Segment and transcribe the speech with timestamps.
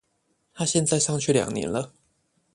[0.55, 1.93] 他現在上去兩年了